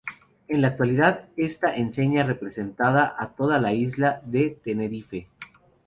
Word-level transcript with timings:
En 0.47 0.63
la 0.63 0.69
actualidad, 0.69 1.29
esta 1.37 1.75
enseña 1.75 2.23
representa 2.23 3.13
a 3.19 3.35
toda 3.35 3.59
la 3.61 3.71
isla 3.71 4.19
de 4.25 4.49
Tenerife. 4.49 5.27